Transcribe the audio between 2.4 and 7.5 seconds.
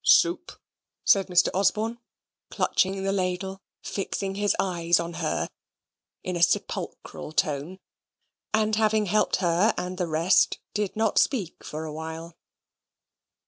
clutching the ladle, fixing his eyes on her, in a sepulchral